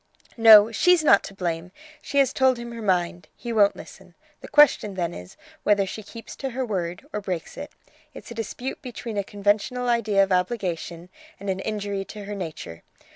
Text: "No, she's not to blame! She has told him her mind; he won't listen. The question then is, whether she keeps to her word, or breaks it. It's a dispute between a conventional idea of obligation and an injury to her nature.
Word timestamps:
"No, 0.35 0.71
she's 0.71 1.03
not 1.03 1.21
to 1.25 1.35
blame! 1.35 1.71
She 2.01 2.17
has 2.17 2.33
told 2.33 2.57
him 2.57 2.71
her 2.71 2.81
mind; 2.81 3.27
he 3.35 3.53
won't 3.53 3.75
listen. 3.75 4.15
The 4.39 4.47
question 4.47 4.95
then 4.95 5.13
is, 5.13 5.37
whether 5.61 5.85
she 5.85 6.01
keeps 6.01 6.35
to 6.37 6.49
her 6.49 6.65
word, 6.65 7.05
or 7.13 7.21
breaks 7.21 7.55
it. 7.55 7.71
It's 8.11 8.31
a 8.31 8.33
dispute 8.33 8.81
between 8.81 9.15
a 9.19 9.23
conventional 9.23 9.87
idea 9.89 10.23
of 10.23 10.31
obligation 10.31 11.09
and 11.39 11.51
an 11.51 11.59
injury 11.59 12.03
to 12.05 12.23
her 12.25 12.33
nature. 12.33 12.81